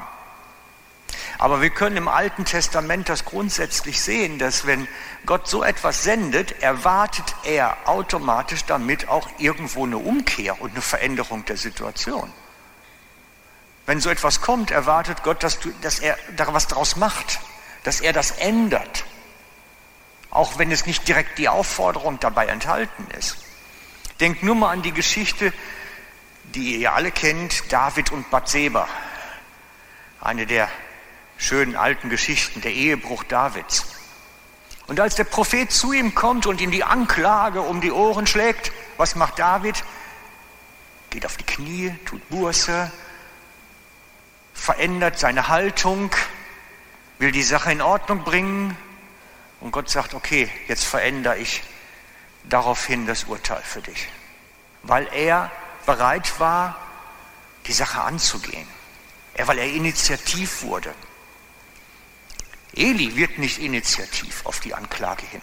Aber 1.38 1.60
wir 1.60 1.70
können 1.70 1.96
im 1.96 2.08
Alten 2.08 2.44
Testament 2.44 3.08
das 3.08 3.24
grundsätzlich 3.24 4.00
sehen, 4.00 4.38
dass 4.38 4.66
wenn 4.66 4.86
Gott 5.26 5.48
so 5.48 5.62
etwas 5.62 6.02
sendet, 6.02 6.62
erwartet 6.62 7.34
er 7.44 7.76
automatisch 7.86 8.64
damit 8.64 9.08
auch 9.08 9.28
irgendwo 9.38 9.84
eine 9.84 9.98
Umkehr 9.98 10.60
und 10.60 10.72
eine 10.72 10.82
Veränderung 10.82 11.44
der 11.44 11.56
Situation. 11.56 12.32
Wenn 13.86 14.00
so 14.00 14.10
etwas 14.10 14.40
kommt, 14.40 14.70
erwartet 14.70 15.22
Gott, 15.22 15.42
dass, 15.42 15.58
du, 15.58 15.70
dass 15.80 15.98
er 15.98 16.16
da 16.36 16.52
was 16.54 16.68
daraus 16.68 16.96
macht, 16.96 17.40
dass 17.82 18.00
er 18.00 18.12
das 18.12 18.30
ändert. 18.30 19.04
Auch 20.30 20.58
wenn 20.58 20.70
es 20.70 20.86
nicht 20.86 21.06
direkt 21.08 21.38
die 21.38 21.48
Aufforderung 21.48 22.20
dabei 22.20 22.46
enthalten 22.46 23.06
ist. 23.18 23.36
Denkt 24.22 24.44
nur 24.44 24.54
mal 24.54 24.70
an 24.70 24.82
die 24.82 24.92
Geschichte, 24.92 25.52
die 26.54 26.76
ihr 26.76 26.92
alle 26.92 27.10
kennt, 27.10 27.72
David 27.72 28.12
und 28.12 28.30
Bathseba. 28.30 28.86
Eine 30.20 30.46
der 30.46 30.68
schönen 31.38 31.74
alten 31.74 32.08
Geschichten, 32.08 32.60
der 32.60 32.72
Ehebruch 32.72 33.24
Davids. 33.24 33.84
Und 34.86 35.00
als 35.00 35.16
der 35.16 35.24
Prophet 35.24 35.72
zu 35.72 35.92
ihm 35.92 36.14
kommt 36.14 36.46
und 36.46 36.60
ihm 36.60 36.70
die 36.70 36.84
Anklage 36.84 37.62
um 37.62 37.80
die 37.80 37.90
Ohren 37.90 38.28
schlägt, 38.28 38.70
was 38.96 39.16
macht 39.16 39.40
David? 39.40 39.82
Geht 41.10 41.26
auf 41.26 41.36
die 41.36 41.42
Knie, 41.42 41.92
tut 42.04 42.28
Buße, 42.28 42.92
verändert 44.54 45.18
seine 45.18 45.48
Haltung, 45.48 46.12
will 47.18 47.32
die 47.32 47.42
Sache 47.42 47.72
in 47.72 47.82
Ordnung 47.82 48.22
bringen 48.22 48.76
und 49.58 49.72
Gott 49.72 49.90
sagt, 49.90 50.14
okay, 50.14 50.48
jetzt 50.68 50.84
verändere 50.84 51.38
ich 51.38 51.64
daraufhin 52.44 53.06
das 53.06 53.24
Urteil 53.24 53.62
für 53.62 53.82
dich, 53.82 54.08
weil 54.82 55.08
er 55.12 55.50
bereit 55.86 56.38
war, 56.40 56.78
die 57.66 57.72
Sache 57.72 58.00
anzugehen, 58.02 58.66
er, 59.34 59.46
weil 59.48 59.58
er 59.58 59.66
initiativ 59.66 60.62
wurde. 60.62 60.94
Eli 62.74 63.16
wird 63.16 63.38
nicht 63.38 63.58
initiativ 63.58 64.44
auf 64.44 64.60
die 64.60 64.74
Anklage 64.74 65.26
hin. 65.26 65.42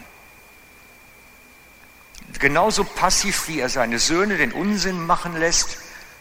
Genauso 2.39 2.83
passiv 2.83 3.47
wie 3.47 3.59
er 3.59 3.69
seine 3.69 3.99
Söhne 3.99 4.37
den 4.37 4.51
Unsinn 4.51 5.05
machen 5.05 5.35
lässt, 5.35 5.77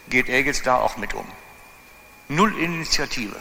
geht 0.09 0.29
er 0.29 0.41
jetzt 0.43 0.67
da 0.67 0.77
auch 0.77 0.97
mit 0.97 1.15
um. 1.15 1.27
Null 2.29 2.59
Initiative. 2.59 3.37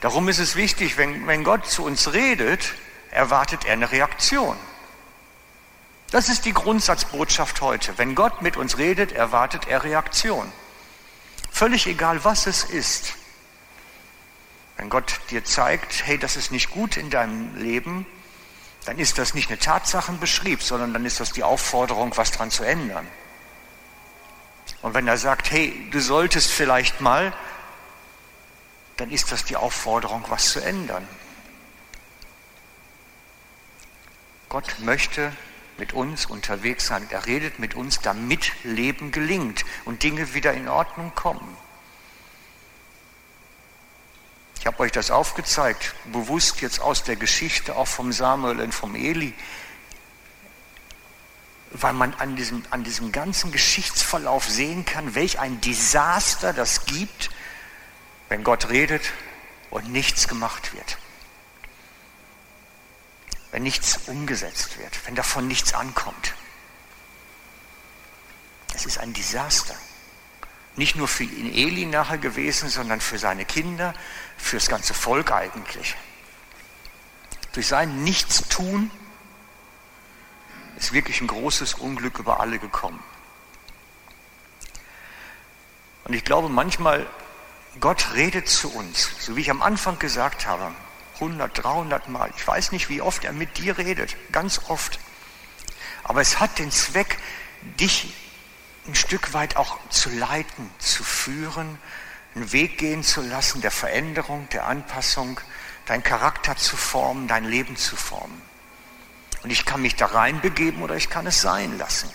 Darum 0.00 0.28
ist 0.28 0.38
es 0.38 0.56
wichtig, 0.56 0.96
wenn, 0.96 1.26
wenn 1.26 1.44
Gott 1.44 1.66
zu 1.66 1.84
uns 1.84 2.12
redet, 2.12 2.74
erwartet 3.12 3.64
er 3.64 3.74
eine 3.74 3.92
Reaktion. 3.92 4.56
Das 6.10 6.28
ist 6.28 6.44
die 6.44 6.52
Grundsatzbotschaft 6.52 7.60
heute. 7.60 7.96
Wenn 7.96 8.14
Gott 8.14 8.42
mit 8.42 8.56
uns 8.56 8.78
redet, 8.78 9.12
erwartet 9.12 9.66
er 9.68 9.84
Reaktion. 9.84 10.50
Völlig 11.50 11.86
egal, 11.86 12.24
was 12.24 12.46
es 12.46 12.64
ist. 12.64 13.14
Wenn 14.76 14.90
Gott 14.90 15.20
dir 15.30 15.44
zeigt, 15.44 16.06
hey, 16.06 16.18
das 16.18 16.36
ist 16.36 16.50
nicht 16.50 16.70
gut 16.70 16.96
in 16.96 17.10
deinem 17.10 17.56
Leben, 17.56 18.06
dann 18.84 18.98
ist 18.98 19.18
das 19.18 19.32
nicht 19.34 19.48
eine 19.48 19.58
Tatsachenbeschrieb, 19.58 20.62
sondern 20.62 20.92
dann 20.92 21.04
ist 21.04 21.20
das 21.20 21.32
die 21.32 21.44
Aufforderung, 21.44 22.16
was 22.16 22.32
dran 22.32 22.50
zu 22.50 22.64
ändern. 22.64 23.06
Und 24.80 24.94
wenn 24.94 25.06
er 25.06 25.18
sagt, 25.18 25.50
hey, 25.50 25.88
du 25.90 26.00
solltest 26.00 26.50
vielleicht 26.50 27.00
mal, 27.00 27.32
dann 28.96 29.10
ist 29.10 29.32
das 29.32 29.44
die 29.44 29.56
Aufforderung, 29.56 30.24
was 30.28 30.50
zu 30.50 30.60
ändern. 30.60 31.06
Gott 34.52 34.80
möchte 34.80 35.32
mit 35.78 35.94
uns 35.94 36.26
unterwegs 36.26 36.86
sein. 36.86 37.08
Er 37.08 37.24
redet 37.24 37.58
mit 37.58 37.74
uns, 37.74 38.00
damit 38.00 38.52
Leben 38.64 39.10
gelingt 39.10 39.64
und 39.86 40.02
Dinge 40.02 40.34
wieder 40.34 40.52
in 40.52 40.68
Ordnung 40.68 41.14
kommen. 41.14 41.56
Ich 44.58 44.66
habe 44.66 44.78
euch 44.80 44.92
das 44.92 45.10
aufgezeigt, 45.10 45.94
bewusst 46.12 46.60
jetzt 46.60 46.82
aus 46.82 47.02
der 47.02 47.16
Geschichte, 47.16 47.76
auch 47.76 47.88
vom 47.88 48.12
Samuel 48.12 48.60
und 48.60 48.74
vom 48.74 48.94
Eli, 48.94 49.32
weil 51.70 51.94
man 51.94 52.12
an 52.12 52.36
diesem, 52.36 52.62
an 52.68 52.84
diesem 52.84 53.10
ganzen 53.10 53.52
Geschichtsverlauf 53.52 54.46
sehen 54.46 54.84
kann, 54.84 55.14
welch 55.14 55.38
ein 55.38 55.62
Desaster 55.62 56.52
das 56.52 56.84
gibt, 56.84 57.30
wenn 58.28 58.44
Gott 58.44 58.68
redet 58.68 59.14
und 59.70 59.90
nichts 59.90 60.28
gemacht 60.28 60.74
wird. 60.74 60.98
Wenn 63.52 63.62
nichts 63.62 63.98
umgesetzt 64.06 64.78
wird, 64.78 65.06
wenn 65.06 65.14
davon 65.14 65.46
nichts 65.46 65.74
ankommt. 65.74 66.34
Es 68.74 68.86
ist 68.86 68.98
ein 68.98 69.12
Desaster. 69.12 69.76
nicht 70.74 70.96
nur 70.96 71.06
für 71.06 71.24
ihn 71.24 71.52
Eli 71.52 71.84
nachher 71.84 72.16
gewesen, 72.16 72.70
sondern 72.70 73.02
für 73.02 73.18
seine 73.18 73.44
Kinder, 73.44 73.92
für 74.38 74.56
das 74.56 74.68
ganze 74.68 74.94
Volk 74.94 75.30
eigentlich. 75.30 75.94
Durch 77.52 77.66
sein 77.68 78.02
Nichtstun 78.02 78.90
ist 80.78 80.94
wirklich 80.94 81.20
ein 81.20 81.26
großes 81.26 81.74
Unglück 81.74 82.18
über 82.18 82.40
alle 82.40 82.58
gekommen. 82.58 83.02
Und 86.04 86.14
ich 86.14 86.24
glaube 86.24 86.48
manchmal, 86.48 87.06
Gott 87.78 88.14
redet 88.14 88.48
zu 88.48 88.72
uns, 88.72 89.10
so 89.20 89.36
wie 89.36 89.42
ich 89.42 89.50
am 89.50 89.60
Anfang 89.60 89.98
gesagt 89.98 90.46
habe, 90.46 90.72
100, 91.22 91.62
300 91.62 92.08
Mal. 92.08 92.30
Ich 92.36 92.46
weiß 92.46 92.72
nicht, 92.72 92.88
wie 92.88 93.00
oft 93.00 93.24
er 93.24 93.32
mit 93.32 93.56
dir 93.58 93.78
redet, 93.78 94.16
ganz 94.32 94.60
oft. 94.68 94.98
Aber 96.02 96.20
es 96.20 96.40
hat 96.40 96.58
den 96.58 96.72
Zweck, 96.72 97.18
dich 97.78 98.12
ein 98.88 98.96
Stück 98.96 99.32
weit 99.32 99.56
auch 99.56 99.78
zu 99.88 100.10
leiten, 100.10 100.68
zu 100.78 101.04
führen, 101.04 101.78
einen 102.34 102.50
Weg 102.50 102.78
gehen 102.78 103.04
zu 103.04 103.20
lassen, 103.20 103.60
der 103.60 103.70
Veränderung, 103.70 104.48
der 104.48 104.66
Anpassung, 104.66 105.40
deinen 105.86 106.02
Charakter 106.02 106.56
zu 106.56 106.76
formen, 106.76 107.28
dein 107.28 107.44
Leben 107.44 107.76
zu 107.76 107.94
formen. 107.94 108.42
Und 109.44 109.50
ich 109.50 109.64
kann 109.64 109.82
mich 109.82 109.94
da 109.94 110.06
reinbegeben 110.06 110.82
oder 110.82 110.96
ich 110.96 111.08
kann 111.08 111.26
es 111.26 111.40
sein 111.40 111.78
lassen. 111.78 112.10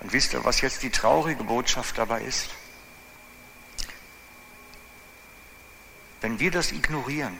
Und 0.00 0.12
wisst 0.12 0.32
ihr, 0.32 0.44
was 0.44 0.62
jetzt 0.62 0.82
die 0.82 0.90
traurige 0.90 1.44
Botschaft 1.44 1.98
dabei 1.98 2.22
ist? 2.22 2.48
Wenn 6.20 6.40
wir 6.40 6.50
das 6.50 6.72
ignorieren, 6.72 7.38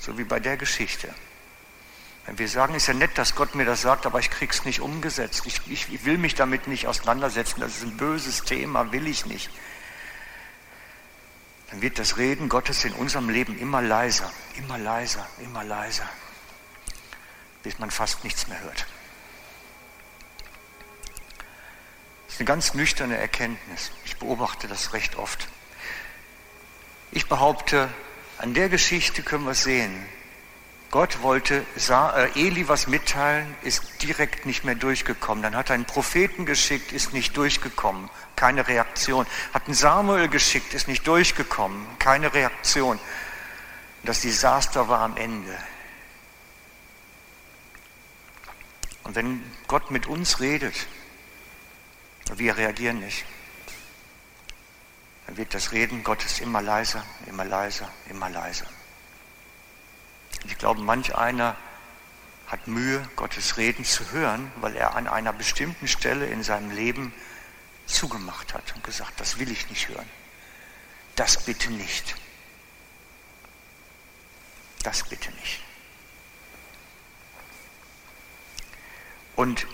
so 0.00 0.18
wie 0.18 0.24
bei 0.24 0.40
der 0.40 0.56
Geschichte, 0.56 1.14
wenn 2.26 2.38
wir 2.38 2.48
sagen, 2.48 2.74
ist 2.74 2.86
ja 2.86 2.94
nett, 2.94 3.16
dass 3.16 3.34
Gott 3.34 3.54
mir 3.54 3.64
das 3.64 3.80
sagt, 3.80 4.04
aber 4.04 4.18
ich 4.18 4.30
krieg's 4.30 4.64
nicht 4.64 4.80
umgesetzt, 4.80 5.44
ich, 5.46 5.60
ich, 5.66 5.92
ich 5.92 6.04
will 6.04 6.18
mich 6.18 6.34
damit 6.34 6.68
nicht 6.68 6.86
auseinandersetzen, 6.86 7.60
das 7.60 7.76
ist 7.76 7.84
ein 7.84 7.96
böses 7.96 8.42
Thema, 8.42 8.92
will 8.92 9.06
ich 9.06 9.24
nicht, 9.24 9.50
dann 11.70 11.82
wird 11.82 11.98
das 11.98 12.16
Reden 12.16 12.48
Gottes 12.48 12.84
in 12.84 12.92
unserem 12.92 13.28
Leben 13.28 13.58
immer 13.58 13.82
leiser, 13.82 14.30
immer 14.56 14.78
leiser, 14.78 15.26
immer 15.38 15.64
leiser, 15.64 16.08
bis 17.62 17.78
man 17.78 17.90
fast 17.90 18.24
nichts 18.24 18.46
mehr 18.46 18.60
hört. 18.60 18.86
Das 22.26 22.34
ist 22.34 22.40
eine 22.40 22.46
ganz 22.46 22.74
nüchterne 22.74 23.16
Erkenntnis. 23.16 23.90
Ich 24.04 24.16
beobachte 24.18 24.68
das 24.68 24.92
recht 24.92 25.16
oft. 25.16 25.48
Ich 27.10 27.26
behaupte, 27.26 27.88
an 28.38 28.54
der 28.54 28.68
Geschichte 28.68 29.22
können 29.22 29.44
wir 29.44 29.54
sehen, 29.54 30.06
Gott 30.90 31.20
wollte 31.22 31.66
äh, 31.76 32.46
Eli 32.46 32.66
was 32.68 32.86
mitteilen, 32.86 33.54
ist 33.62 33.82
direkt 34.02 34.46
nicht 34.46 34.64
mehr 34.64 34.74
durchgekommen. 34.74 35.42
Dann 35.42 35.54
hat 35.54 35.68
er 35.68 35.74
einen 35.74 35.84
Propheten 35.84 36.46
geschickt, 36.46 36.92
ist 36.92 37.12
nicht 37.12 37.36
durchgekommen, 37.36 38.08
keine 38.36 38.66
Reaktion. 38.66 39.26
Hat 39.52 39.66
einen 39.66 39.74
Samuel 39.74 40.28
geschickt, 40.28 40.72
ist 40.72 40.88
nicht 40.88 41.06
durchgekommen, 41.06 41.86
keine 41.98 42.32
Reaktion. 42.32 42.98
Das 44.02 44.22
Desaster 44.22 44.88
war 44.88 45.00
am 45.00 45.18
Ende. 45.18 45.58
Und 49.04 49.14
wenn 49.14 49.42
Gott 49.66 49.90
mit 49.90 50.06
uns 50.06 50.40
redet, 50.40 50.74
wir 52.34 52.56
reagieren 52.56 53.00
nicht. 53.00 53.24
Dann 55.28 55.36
wird 55.36 55.52
das 55.52 55.72
Reden 55.72 56.04
Gottes 56.04 56.40
immer 56.40 56.62
leiser, 56.62 57.04
immer 57.26 57.44
leiser, 57.44 57.86
immer 58.08 58.30
leiser. 58.30 58.64
Ich 60.46 60.56
glaube, 60.56 60.80
manch 60.80 61.14
einer 61.14 61.54
hat 62.46 62.66
Mühe, 62.66 63.06
Gottes 63.14 63.58
Reden 63.58 63.84
zu 63.84 64.10
hören, 64.10 64.50
weil 64.62 64.74
er 64.74 64.96
an 64.96 65.06
einer 65.06 65.34
bestimmten 65.34 65.86
Stelle 65.86 66.24
in 66.24 66.42
seinem 66.42 66.70
Leben 66.70 67.12
zugemacht 67.84 68.54
hat 68.54 68.74
und 68.74 68.82
gesagt, 68.82 69.20
das 69.20 69.38
will 69.38 69.50
ich 69.50 69.68
nicht 69.68 69.90
hören. 69.90 70.08
Das 71.14 71.44
bitte 71.44 71.70
nicht. 71.72 72.14
Das 74.82 75.02
bitte 75.02 75.30
nicht. 75.32 75.62
Und 79.36 79.66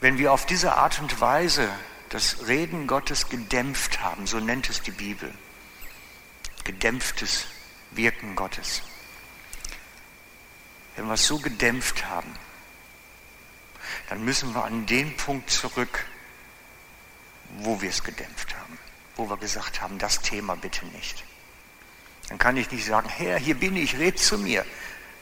wenn 0.00 0.18
wir 0.18 0.34
auf 0.34 0.44
diese 0.44 0.74
Art 0.74 1.00
und 1.00 1.18
Weise 1.18 1.72
das 2.12 2.46
Reden 2.46 2.86
Gottes 2.86 3.28
gedämpft 3.28 4.00
haben, 4.00 4.26
so 4.26 4.38
nennt 4.38 4.68
es 4.68 4.82
die 4.82 4.90
Bibel, 4.90 5.32
gedämpftes 6.64 7.46
Wirken 7.90 8.36
Gottes, 8.36 8.82
wenn 10.96 11.06
wir 11.06 11.14
es 11.14 11.26
so 11.26 11.38
gedämpft 11.38 12.06
haben, 12.06 12.32
dann 14.08 14.24
müssen 14.24 14.54
wir 14.54 14.64
an 14.64 14.86
den 14.86 15.16
Punkt 15.16 15.50
zurück, 15.50 16.06
wo 17.58 17.80
wir 17.80 17.90
es 17.90 18.04
gedämpft 18.04 18.54
haben, 18.56 18.78
wo 19.16 19.28
wir 19.28 19.36
gesagt 19.36 19.80
haben, 19.80 19.98
das 19.98 20.20
Thema 20.20 20.54
bitte 20.56 20.86
nicht. 20.86 21.24
Dann 22.28 22.38
kann 22.38 22.56
ich 22.56 22.70
nicht 22.70 22.86
sagen, 22.86 23.08
Herr, 23.08 23.38
hier 23.38 23.54
bin 23.54 23.76
ich, 23.76 23.98
red 23.98 24.18
zu 24.18 24.38
mir. 24.38 24.64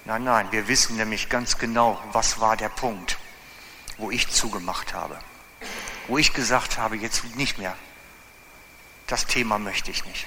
Nein, 0.04 0.24
nein, 0.24 0.52
wir 0.52 0.68
wissen 0.68 0.96
nämlich 0.96 1.28
ganz 1.28 1.58
genau, 1.58 2.02
was 2.12 2.40
war 2.40 2.56
der 2.56 2.68
Punkt 2.68 3.16
wo 4.00 4.10
ich 4.10 4.28
zugemacht 4.28 4.94
habe, 4.94 5.18
wo 6.10 6.18
ich 6.18 6.32
gesagt 6.32 6.76
habe, 6.76 6.96
jetzt 6.96 7.24
nicht 7.36 7.56
mehr. 7.58 7.76
Das 9.06 9.26
Thema 9.26 9.60
möchte 9.60 9.92
ich 9.92 10.04
nicht. 10.04 10.26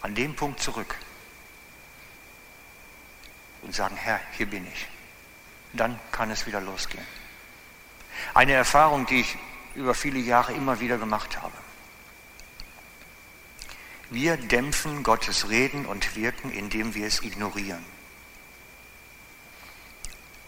An 0.00 0.16
dem 0.16 0.34
Punkt 0.34 0.60
zurück 0.60 0.96
und 3.62 3.72
sagen, 3.76 3.94
Herr, 3.94 4.20
hier 4.32 4.46
bin 4.46 4.66
ich. 4.66 4.88
Dann 5.72 6.00
kann 6.10 6.32
es 6.32 6.46
wieder 6.46 6.60
losgehen. 6.60 7.06
Eine 8.34 8.54
Erfahrung, 8.54 9.06
die 9.06 9.20
ich 9.20 9.38
über 9.76 9.94
viele 9.94 10.18
Jahre 10.18 10.52
immer 10.52 10.80
wieder 10.80 10.98
gemacht 10.98 11.40
habe. 11.40 11.56
Wir 14.10 14.36
dämpfen 14.36 15.04
Gottes 15.04 15.48
Reden 15.48 15.86
und 15.86 16.16
Wirken, 16.16 16.50
indem 16.50 16.92
wir 16.96 17.06
es 17.06 17.22
ignorieren. 17.22 17.84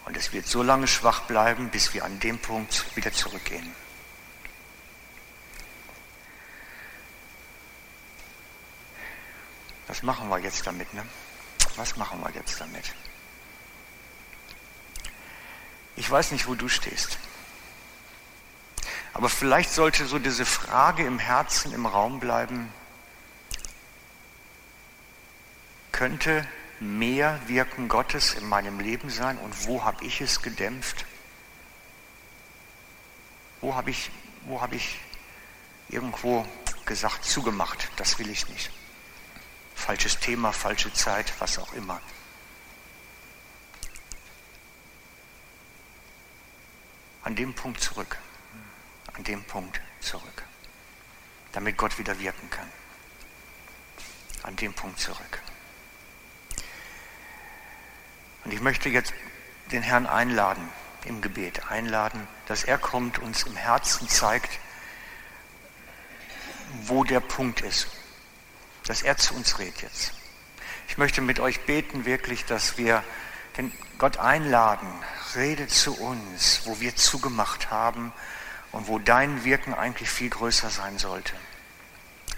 Und 0.05 0.17
es 0.17 0.33
wird 0.33 0.47
so 0.47 0.63
lange 0.63 0.87
schwach 0.87 1.21
bleiben, 1.21 1.69
bis 1.69 1.93
wir 1.93 2.03
an 2.03 2.19
dem 2.19 2.39
Punkt 2.39 2.95
wieder 2.95 3.13
zurückgehen. 3.13 3.73
Was 9.87 10.03
machen 10.03 10.29
wir 10.29 10.39
jetzt 10.39 10.65
damit? 10.65 10.93
Ne? 10.93 11.05
Was 11.75 11.97
machen 11.97 12.19
wir 12.21 12.31
jetzt 12.31 12.59
damit? 12.59 12.93
Ich 15.95 16.09
weiß 16.09 16.31
nicht, 16.31 16.47
wo 16.47 16.55
du 16.55 16.67
stehst. 16.67 17.17
Aber 19.13 19.29
vielleicht 19.29 19.69
sollte 19.69 20.05
so 20.05 20.17
diese 20.17 20.45
Frage 20.45 21.05
im 21.05 21.19
Herzen, 21.19 21.71
im 21.73 21.85
Raum 21.85 22.19
bleiben, 22.19 22.73
könnte 25.91 26.47
mehr 26.83 27.39
Wirken 27.47 27.87
Gottes 27.87 28.33
in 28.33 28.47
meinem 28.47 28.79
Leben 28.79 29.09
sein 29.09 29.37
und 29.37 29.67
wo 29.67 29.83
habe 29.83 30.03
ich 30.05 30.21
es 30.21 30.41
gedämpft? 30.41 31.05
Wo 33.61 33.75
habe 33.75 33.91
ich, 33.91 34.11
wo 34.45 34.61
habe 34.61 34.75
ich 34.75 34.99
irgendwo 35.89 36.45
gesagt, 36.85 37.23
zugemacht, 37.23 37.89
das 37.95 38.19
will 38.19 38.29
ich 38.29 38.49
nicht. 38.49 38.69
Falsches 39.75 40.19
Thema, 40.19 40.51
falsche 40.51 40.91
Zeit, 40.93 41.33
was 41.39 41.57
auch 41.57 41.73
immer. 41.73 42.01
An 47.23 47.35
dem 47.35 47.53
Punkt 47.53 47.81
zurück. 47.81 48.17
An 49.13 49.23
dem 49.23 49.43
Punkt 49.45 49.79
zurück. 50.01 50.43
Damit 51.53 51.77
Gott 51.77 51.97
wieder 51.97 52.19
wirken 52.19 52.49
kann. 52.49 52.69
An 54.43 54.55
dem 54.57 54.73
Punkt 54.73 54.99
zurück. 54.99 55.41
Und 58.43 58.53
ich 58.53 58.61
möchte 58.61 58.89
jetzt 58.89 59.13
den 59.71 59.83
Herrn 59.83 60.05
einladen 60.05 60.67
im 61.05 61.21
Gebet, 61.21 61.69
einladen, 61.69 62.27
dass 62.47 62.63
er 62.63 62.77
kommt, 62.77 63.19
uns 63.19 63.43
im 63.43 63.55
Herzen 63.55 64.07
zeigt, 64.07 64.59
wo 66.83 67.03
der 67.03 67.19
Punkt 67.19 67.61
ist, 67.61 67.87
dass 68.85 69.01
er 69.01 69.17
zu 69.17 69.33
uns 69.35 69.59
redet 69.59 69.81
jetzt. 69.81 70.13
Ich 70.87 70.97
möchte 70.97 71.21
mit 71.21 71.39
euch 71.39 71.61
beten 71.65 72.05
wirklich, 72.05 72.45
dass 72.45 72.77
wir 72.77 73.03
den 73.57 73.71
Gott 73.97 74.17
einladen, 74.17 74.87
rede 75.35 75.67
zu 75.67 75.97
uns, 75.97 76.61
wo 76.65 76.79
wir 76.79 76.95
zugemacht 76.95 77.71
haben 77.71 78.11
und 78.71 78.87
wo 78.87 78.99
dein 78.99 79.43
Wirken 79.43 79.73
eigentlich 79.73 80.09
viel 80.09 80.29
größer 80.29 80.69
sein 80.69 80.97
sollte. 80.97 81.33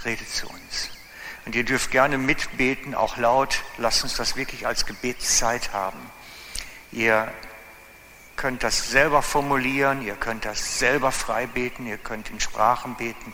Rede 0.03 0.27
zu 0.27 0.47
uns. 0.47 0.94
Und 1.45 1.55
ihr 1.55 1.63
dürft 1.63 1.91
gerne 1.91 2.17
mitbeten, 2.17 2.95
auch 2.95 3.17
laut. 3.17 3.63
Lasst 3.77 4.03
uns 4.03 4.15
das 4.15 4.35
wirklich 4.35 4.65
als 4.65 4.85
Gebetszeit 4.85 5.73
haben. 5.73 5.99
Ihr 6.91 7.31
könnt 8.35 8.63
das 8.63 8.89
selber 8.89 9.21
formulieren, 9.21 10.01
ihr 10.01 10.15
könnt 10.15 10.45
das 10.45 10.79
selber 10.79 11.11
frei 11.11 11.45
beten, 11.45 11.85
ihr 11.85 11.97
könnt 11.97 12.29
in 12.29 12.39
Sprachen 12.39 12.95
beten. 12.95 13.33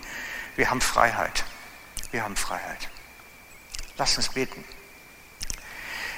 Wir 0.56 0.70
haben 0.70 0.82
Freiheit. 0.82 1.46
Wir 2.12 2.24
haben 2.24 2.36
Freiheit. 2.36 2.90
Lasst 3.98 4.18
uns 4.18 4.30
beten. 4.30 4.64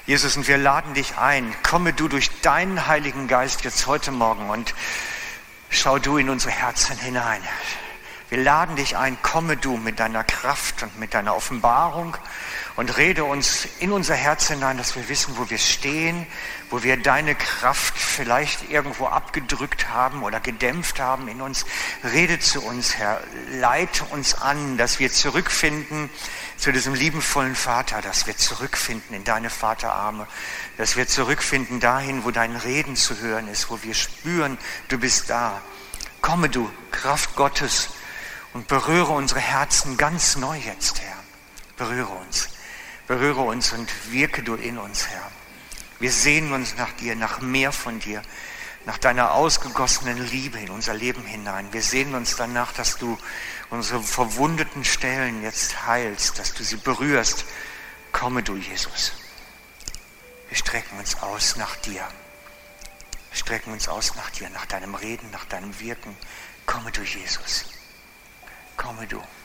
Jesus, 0.05 0.35
und 0.35 0.47
wir 0.47 0.57
laden 0.57 0.93
dich 0.95 1.17
ein. 1.17 1.55
Komme 1.63 1.93
du 1.93 2.07
durch 2.07 2.29
deinen 2.41 2.87
Heiligen 2.87 3.27
Geist 3.27 3.63
jetzt 3.63 3.87
heute 3.87 4.11
Morgen 4.11 4.49
und 4.49 4.73
schau 5.69 5.97
du 5.97 6.17
in 6.17 6.29
unsere 6.29 6.51
Herzen 6.51 6.97
hinein. 6.97 7.41
Wir 8.33 8.41
laden 8.41 8.75
dich 8.75 8.97
ein, 8.97 9.21
komme 9.21 9.57
du 9.57 9.77
mit 9.77 9.99
deiner 9.99 10.23
Kraft 10.23 10.81
und 10.81 10.97
mit 10.97 11.13
deiner 11.13 11.35
Offenbarung 11.35 12.17
und 12.75 12.97
rede 12.97 13.25
uns 13.25 13.67
in 13.77 13.91
unser 13.91 14.15
Herz 14.15 14.47
hinein, 14.47 14.75
dass 14.75 14.95
wir 14.95 15.07
wissen, 15.07 15.37
wo 15.37 15.51
wir 15.51 15.59
stehen, 15.59 16.25
wo 16.71 16.81
wir 16.81 16.97
deine 16.97 17.35
Kraft 17.35 17.95
vielleicht 17.95 18.71
irgendwo 18.71 19.05
abgedrückt 19.05 19.89
haben 19.89 20.23
oder 20.23 20.39
gedämpft 20.39 20.99
haben 20.99 21.27
in 21.27 21.41
uns. 21.41 21.67
Rede 22.03 22.39
zu 22.39 22.63
uns, 22.63 22.95
Herr. 22.95 23.21
Leite 23.51 24.03
uns 24.05 24.33
an, 24.33 24.77
dass 24.77 24.97
wir 24.97 25.11
zurückfinden 25.11 26.09
zu 26.57 26.71
diesem 26.71 26.95
liebenvollen 26.95 27.55
Vater, 27.55 28.01
dass 28.01 28.25
wir 28.25 28.35
zurückfinden 28.35 29.15
in 29.15 29.23
deine 29.23 29.51
Vaterarme, 29.51 30.25
dass 30.77 30.95
wir 30.95 31.07
zurückfinden 31.07 31.79
dahin, 31.79 32.23
wo 32.23 32.31
dein 32.31 32.55
Reden 32.55 32.95
zu 32.95 33.15
hören 33.19 33.47
ist, 33.47 33.69
wo 33.69 33.83
wir 33.83 33.93
spüren, 33.93 34.57
du 34.87 34.97
bist 34.97 35.29
da. 35.29 35.61
Komme 36.21 36.49
du, 36.49 36.71
Kraft 36.89 37.35
Gottes, 37.35 37.89
und 38.53 38.67
berühre 38.67 39.11
unsere 39.11 39.39
Herzen 39.39 39.97
ganz 39.97 40.35
neu 40.35 40.57
jetzt, 40.57 41.01
Herr. 41.01 41.17
Berühre 41.77 42.13
uns. 42.13 42.49
Berühre 43.07 43.41
uns 43.41 43.73
und 43.73 43.89
wirke 44.11 44.43
du 44.43 44.55
in 44.55 44.77
uns, 44.77 45.07
Herr. 45.07 45.31
Wir 45.99 46.11
sehnen 46.11 46.53
uns 46.53 46.75
nach 46.77 46.91
dir, 46.93 47.15
nach 47.15 47.41
mehr 47.41 47.71
von 47.71 47.99
dir, 47.99 48.21
nach 48.85 48.97
deiner 48.97 49.33
ausgegossenen 49.33 50.17
Liebe 50.27 50.59
in 50.59 50.69
unser 50.69 50.93
Leben 50.93 51.23
hinein. 51.23 51.71
Wir 51.71 51.81
sehnen 51.81 52.15
uns 52.15 52.35
danach, 52.35 52.73
dass 52.73 52.97
du 52.97 53.17
unsere 53.69 54.03
verwundeten 54.03 54.83
Stellen 54.83 55.41
jetzt 55.41 55.87
heilst, 55.87 56.39
dass 56.39 56.53
du 56.53 56.63
sie 56.63 56.77
berührst. 56.77 57.45
Komme 58.11 58.43
du, 58.43 58.55
Jesus. 58.55 59.13
Wir 60.49 60.57
strecken 60.57 60.99
uns 60.99 61.21
aus 61.21 61.55
nach 61.55 61.75
dir. 61.77 62.07
Wir 63.31 63.37
strecken 63.37 63.73
uns 63.73 63.87
aus 63.87 64.15
nach 64.15 64.29
dir, 64.29 64.49
nach 64.51 64.65
deinem 64.67 64.93
Reden, 64.93 65.31
nach 65.31 65.45
deinem 65.45 65.79
Wirken. 65.79 66.15
Komme 66.65 66.91
du, 66.91 67.01
Jesus. 67.01 67.65
Komme 68.75 69.05
du. 69.07 69.42